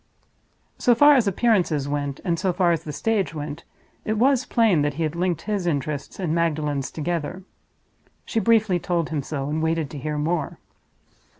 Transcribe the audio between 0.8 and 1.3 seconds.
far as